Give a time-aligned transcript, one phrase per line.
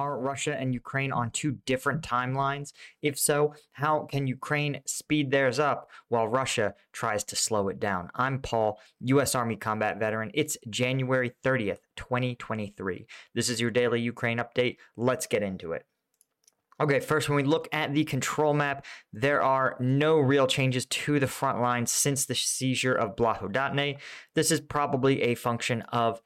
[0.00, 2.72] Are Russia and Ukraine on two different timelines?
[3.02, 8.08] If so, how can Ukraine speed theirs up while Russia tries to slow it down?
[8.14, 9.34] I'm Paul, U.S.
[9.34, 10.30] Army combat veteran.
[10.32, 13.06] It's January 30th, 2023.
[13.34, 14.78] This is your daily Ukraine update.
[14.96, 15.84] Let's get into it.
[16.80, 21.20] Okay, first, when we look at the control map, there are no real changes to
[21.20, 23.98] the front line since the seizure of Blahodatne.
[24.34, 26.22] This is probably a function of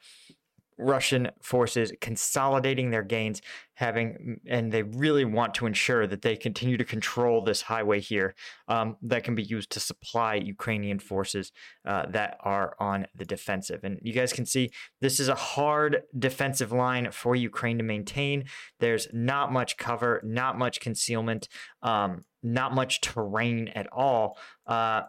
[0.76, 3.40] Russian forces consolidating their gains,
[3.74, 8.34] having, and they really want to ensure that they continue to control this highway here
[8.66, 11.52] um, that can be used to supply Ukrainian forces
[11.86, 13.84] uh, that are on the defensive.
[13.84, 18.44] And you guys can see this is a hard defensive line for Ukraine to maintain.
[18.80, 21.48] There's not much cover, not much concealment,
[21.82, 24.38] um, not much terrain at all.
[24.66, 25.02] Uh,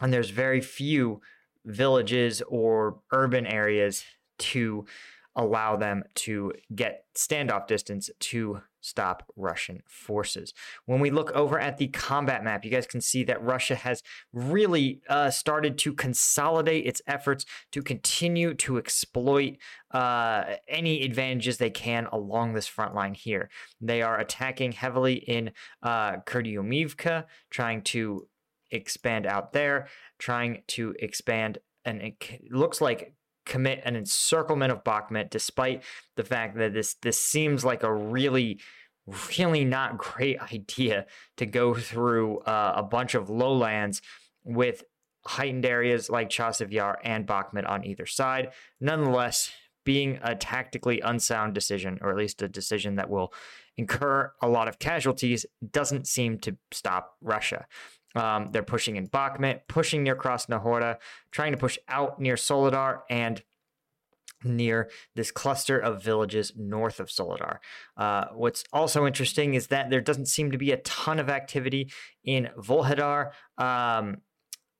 [0.00, 1.20] and there's very few
[1.64, 4.04] villages or urban areas
[4.38, 4.86] to
[5.34, 10.52] allow them to get standoff distance to stop Russian forces.
[10.86, 14.02] When we look over at the combat map, you guys can see that Russia has
[14.32, 19.56] really uh, started to consolidate its efforts to continue to exploit
[19.92, 23.48] uh, any advantages they can along this front line here.
[23.80, 25.52] They are attacking heavily in
[25.82, 26.16] uh,
[27.50, 28.26] trying to
[28.70, 29.86] expand out there,
[30.18, 33.12] trying to expand and it looks like
[33.44, 35.82] commit an encirclement of Bakhmut, despite
[36.16, 38.60] the fact that this this seems like a really
[39.36, 44.00] really not great idea to go through uh, a bunch of lowlands
[44.44, 44.84] with
[45.26, 48.50] heightened areas like Chasiv Yar and Bakhmut on either side.
[48.80, 49.52] Nonetheless,
[49.84, 53.32] being a tactically unsound decision, or at least a decision that will
[53.76, 57.66] incur a lot of casualties, doesn't seem to stop Russia.
[58.14, 60.98] Um, they're pushing in Bakhmut, pushing near Krasnohora,
[61.30, 63.42] trying to push out near Soledar, and
[64.44, 67.58] near this cluster of villages north of Soledar.
[67.96, 71.90] Uh, what's also interesting is that there doesn't seem to be a ton of activity
[72.24, 73.30] in Vuhledar.
[73.58, 74.18] Um,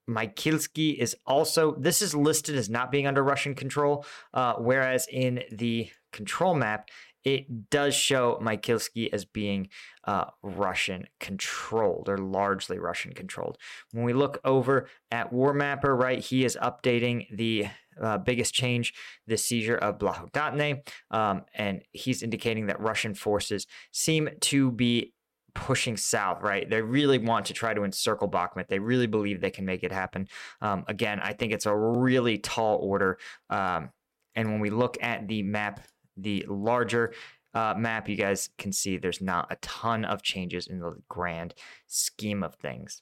[0.09, 5.43] Mykilsky is also, this is listed as not being under Russian control, uh, whereas in
[5.49, 6.89] the control map,
[7.23, 9.69] it does show Mykilsky as being
[10.05, 13.57] uh, Russian controlled or largely Russian controlled.
[13.91, 17.67] When we look over at War Mapper, right, he is updating the
[18.01, 18.93] uh, biggest change,
[19.27, 20.81] the seizure of Blahodatne,
[21.11, 25.13] um, and he's indicating that Russian forces seem to be
[25.55, 26.67] pushing south, right?
[26.69, 28.67] They really want to try to encircle Bakhmut.
[28.67, 30.27] They really believe they can make it happen.
[30.61, 33.19] Um, again, I think it's a really tall order.
[33.49, 33.91] Um,
[34.35, 35.81] and when we look at the map,
[36.17, 37.13] the larger
[37.53, 41.53] uh, map, you guys can see there's not a ton of changes in the grand
[41.87, 43.01] scheme of things.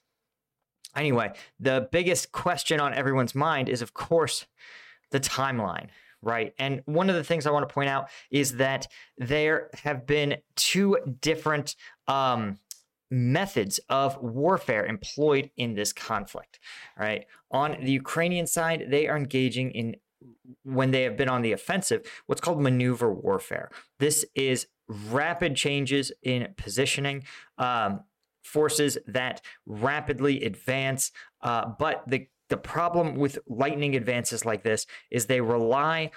[0.96, 4.46] Anyway, the biggest question on everyone's mind is, of course,
[5.12, 5.88] the timeline,
[6.22, 6.54] right?
[6.60, 10.38] And one of the things I want to point out is that there have been
[10.56, 11.76] two different
[12.08, 12.60] um,
[13.10, 16.60] methods of warfare employed in this conflict,
[16.98, 17.26] right?
[17.52, 19.96] On the Ukrainian side, they are engaging in
[20.64, 23.72] when they have been on the offensive, what's called maneuver warfare.
[24.00, 27.24] This is rapid changes in positioning.
[27.58, 28.02] Um,
[28.44, 31.12] forces that rapidly advance,
[31.42, 36.12] uh, but the the problem with lightning advances like this is they rely,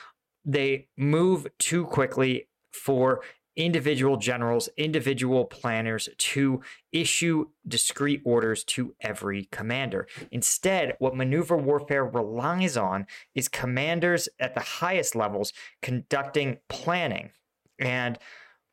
[0.44, 3.20] they move too quickly for
[3.56, 6.60] individual generals, individual planners to
[6.92, 10.06] issue discrete orders to every commander.
[10.30, 17.30] Instead, what maneuver warfare relies on is commanders at the highest levels conducting planning
[17.78, 18.18] and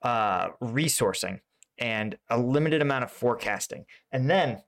[0.01, 1.39] uh, resourcing
[1.77, 3.85] and a limited amount of forecasting.
[4.11, 4.61] And then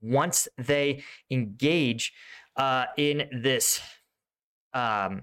[0.00, 2.12] once they engage
[2.56, 3.80] uh, in this,
[4.72, 5.22] um,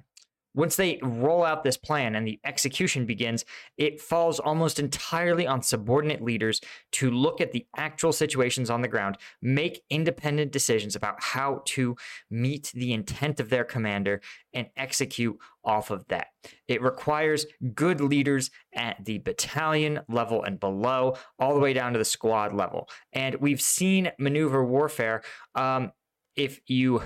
[0.55, 3.45] once they roll out this plan and the execution begins,
[3.77, 8.87] it falls almost entirely on subordinate leaders to look at the actual situations on the
[8.87, 11.95] ground, make independent decisions about how to
[12.29, 14.21] meet the intent of their commander,
[14.53, 16.27] and execute off of that.
[16.67, 21.99] It requires good leaders at the battalion level and below, all the way down to
[21.99, 22.89] the squad level.
[23.11, 25.23] And we've seen maneuver warfare.
[25.55, 25.91] Um,
[26.35, 27.01] if you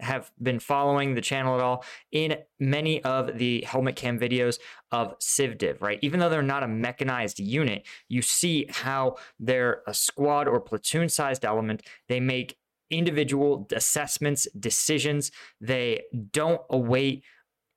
[0.00, 4.58] have been following the channel at all in many of the helmet cam videos
[4.92, 5.98] of Civdiv, right?
[6.02, 11.08] Even though they're not a mechanized unit, you see how they're a squad or platoon
[11.08, 11.82] sized element.
[12.08, 12.56] They make
[12.90, 15.32] individual assessments, decisions.
[15.60, 16.02] They
[16.32, 17.24] don't await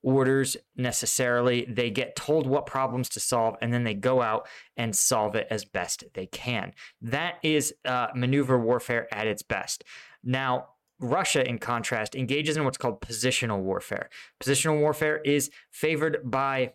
[0.02, 1.66] orders necessarily.
[1.68, 5.46] They get told what problems to solve and then they go out and solve it
[5.50, 6.72] as best they can.
[7.02, 9.84] That is uh, maneuver warfare at its best.
[10.24, 10.68] Now,
[11.00, 14.10] Russia, in contrast, engages in what's called positional warfare.
[14.42, 16.72] Positional warfare is favored by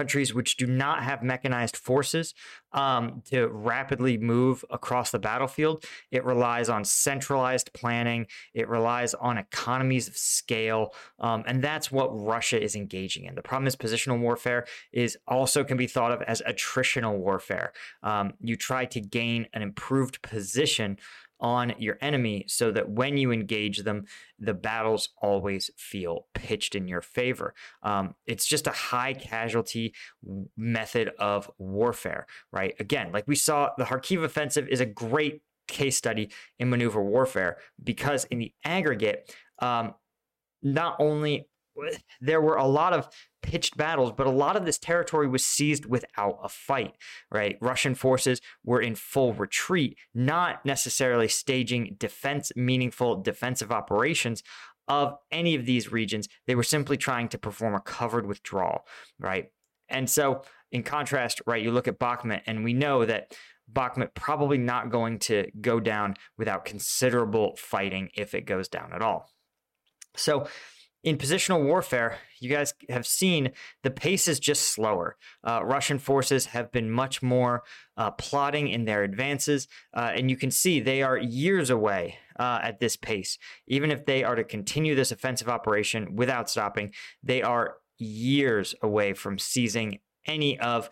[0.00, 2.32] countries which do not have mechanized forces
[2.72, 5.84] um, to rapidly move across the battlefield.
[6.10, 12.08] It relies on centralized planning, it relies on economies of scale, um, and that's what
[12.18, 13.34] Russia is engaging in.
[13.34, 17.72] The problem is positional warfare is also can be thought of as attritional warfare.
[18.02, 20.98] Um, you try to gain an improved position
[21.40, 24.04] on your enemy so that when you engage them,
[24.38, 27.54] the battles always feel pitched in your favor.
[27.82, 29.94] Um, it's just a high casualty
[30.56, 32.74] method of warfare, right?
[32.78, 37.58] Again, like we saw, the Kharkiv offensive is a great case study in maneuver warfare
[37.82, 39.94] because in the aggregate, um,
[40.62, 41.48] not only
[42.20, 43.08] there were a lot of
[43.42, 46.94] pitched battles, but a lot of this territory was seized without a fight,
[47.30, 47.56] right?
[47.60, 54.42] Russian forces were in full retreat, not necessarily staging defense, meaningful defensive operations
[54.88, 56.28] of any of these regions.
[56.46, 58.86] They were simply trying to perform a covered withdrawal,
[59.18, 59.46] right?
[59.88, 63.32] And so, in contrast, right, you look at Bakhmut, and we know that
[63.72, 69.02] Bakhmut probably not going to go down without considerable fighting if it goes down at
[69.02, 69.28] all.
[70.16, 70.46] So,
[71.02, 73.52] in positional warfare, you guys have seen
[73.82, 75.16] the pace is just slower.
[75.42, 77.62] Uh, Russian forces have been much more
[77.96, 82.60] uh, plotting in their advances, uh, and you can see they are years away uh,
[82.62, 83.38] at this pace.
[83.66, 86.92] Even if they are to continue this offensive operation without stopping,
[87.22, 90.90] they are years away from seizing any of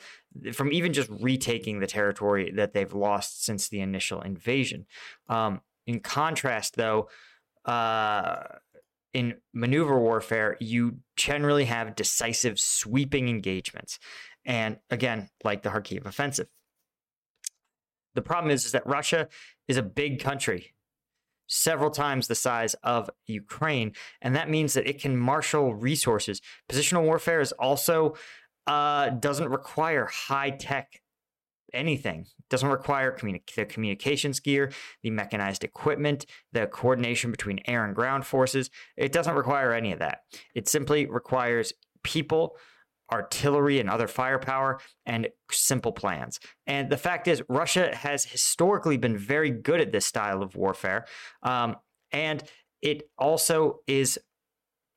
[0.52, 4.86] from even just retaking the territory that they've lost since the initial invasion.
[5.28, 7.08] Um, in contrast, though,
[7.64, 8.42] uh,
[9.14, 13.98] in maneuver warfare, you generally have decisive sweeping engagements.
[14.44, 16.48] And again, like the Kharkiv offensive.
[18.14, 19.28] The problem is, is that Russia
[19.68, 20.74] is a big country,
[21.46, 26.40] several times the size of Ukraine, and that means that it can marshal resources.
[26.70, 28.16] Positional warfare is also
[28.66, 31.00] uh, doesn't require high tech
[31.72, 32.20] anything.
[32.20, 34.72] It doesn't require communi- the communications gear,
[35.02, 38.70] the mechanized equipment, the coordination between air and ground forces.
[38.96, 40.20] It doesn't require any of that.
[40.54, 41.72] It simply requires
[42.02, 42.56] people,
[43.12, 46.40] artillery, and other firepower, and simple plans.
[46.66, 51.06] And the fact is, Russia has historically been very good at this style of warfare.
[51.42, 51.76] Um,
[52.12, 52.42] and
[52.82, 54.18] it also is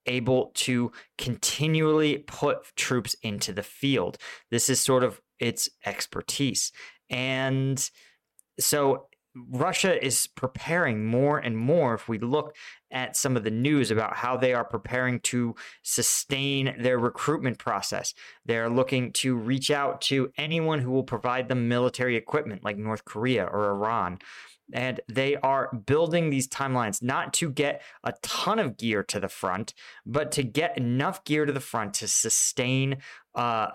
[0.07, 4.17] able to continually put troops into the field.
[4.49, 6.71] This is sort of its expertise.
[7.09, 7.89] And
[8.59, 11.93] so Russia is preparing more and more.
[11.93, 12.55] If we look
[12.91, 18.13] at some of the news about how they are preparing to sustain their recruitment process,
[18.45, 23.05] they're looking to reach out to anyone who will provide them military equipment, like North
[23.05, 24.19] Korea or Iran.
[24.73, 29.27] And they are building these timelines not to get a ton of gear to the
[29.27, 29.73] front,
[30.05, 32.97] but to get enough gear to the front to sustain
[33.35, 33.67] uh,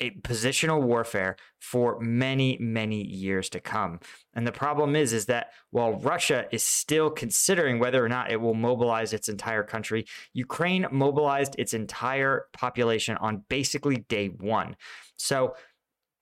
[0.00, 4.00] a positional warfare for many many years to come
[4.34, 8.40] and the problem is is that while russia is still considering whether or not it
[8.40, 14.76] will mobilize its entire country ukraine mobilized its entire population on basically day 1
[15.16, 15.54] so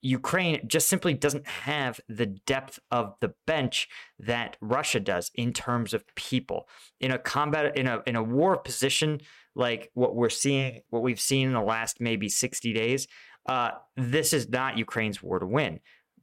[0.00, 3.88] Ukraine just simply doesn't have the depth of the bench
[4.18, 6.68] that Russia does in terms of people.
[7.00, 9.20] In a combat in a in a war position
[9.56, 13.08] like what we're seeing what we've seen in the last maybe 60 days,
[13.48, 15.80] uh, this is not Ukraine's war to win.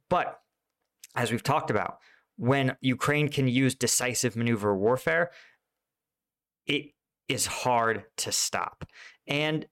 [0.08, 0.38] But
[1.14, 1.98] as we've talked about,
[2.36, 5.30] when Ukraine can use decisive maneuver warfare,
[6.66, 6.92] it
[7.28, 8.84] is hard to stop.
[9.26, 9.66] And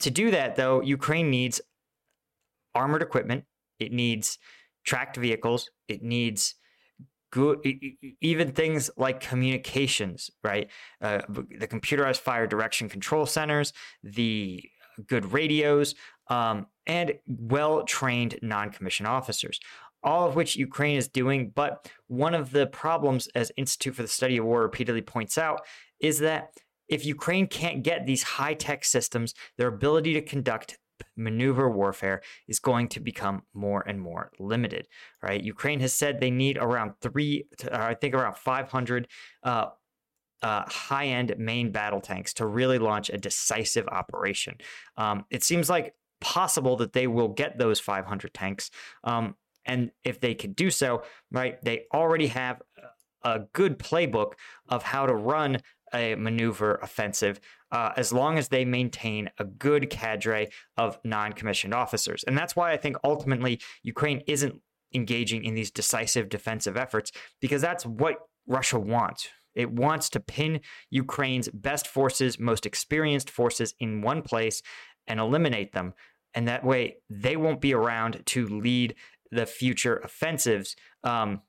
[0.00, 1.60] to do that, though, Ukraine needs
[2.74, 3.44] armored equipment,
[3.78, 4.38] it needs
[4.84, 6.54] tracked vehicles, it needs
[7.30, 7.58] good
[8.22, 10.70] even things like communications right
[11.02, 14.62] uh, the computerized fire direction control centers the
[15.06, 15.94] good radios
[16.28, 19.60] um, and well trained non commissioned officers,
[20.02, 21.52] all of which Ukraine is doing.
[21.54, 25.62] But one of the problems, as Institute for the Study of War repeatedly points out,
[26.00, 26.50] is that
[26.88, 30.78] if Ukraine can't get these high tech systems, their ability to conduct
[31.16, 34.88] maneuver warfare is going to become more and more limited
[35.22, 39.06] right ukraine has said they need around three i think around 500
[39.44, 39.66] uh,
[40.42, 44.56] uh, high end main battle tanks to really launch a decisive operation.
[44.96, 48.70] Um, it seems like possible that they will get those 500 tanks.
[49.04, 52.62] Um, and if they can do so, right, they already have
[53.22, 54.32] a good playbook
[54.68, 55.58] of how to run
[55.94, 57.40] a maneuver offensive
[57.72, 62.24] uh, as long as they maintain a good cadre of non commissioned officers.
[62.26, 64.60] And that's why I think ultimately Ukraine isn't
[64.94, 68.16] engaging in these decisive defensive efforts because that's what
[68.46, 69.28] Russia wants.
[69.58, 74.62] It wants to pin Ukraine's best forces, most experienced forces in one place
[75.06, 75.92] and eliminate them
[76.34, 78.94] and that way they won't be around to lead
[79.30, 80.76] the future offensives.
[81.04, 81.42] Um,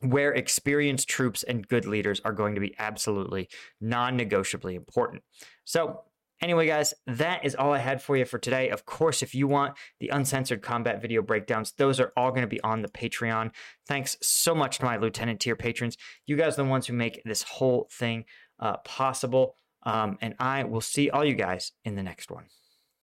[0.00, 3.48] where experienced troops and good leaders are going to be absolutely
[3.80, 5.22] non negotiably important.
[5.64, 6.02] So,
[6.42, 8.68] Anyway, guys, that is all I had for you for today.
[8.70, 12.48] Of course, if you want the uncensored combat video breakdowns, those are all going to
[12.48, 13.52] be on the Patreon.
[13.86, 15.96] Thanks so much to my Lieutenant tier patrons.
[16.26, 18.24] You guys are the ones who make this whole thing
[18.58, 19.56] uh, possible.
[19.84, 22.46] Um, and I will see all you guys in the next one.